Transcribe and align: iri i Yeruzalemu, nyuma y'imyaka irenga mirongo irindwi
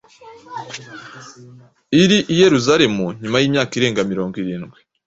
iri 2.01 2.19
i 2.33 2.35
Yeruzalemu, 2.41 3.05
nyuma 3.21 3.37
y'imyaka 3.39 3.71
irenga 3.79 4.01
mirongo 4.11 4.33
irindwi 4.43 4.79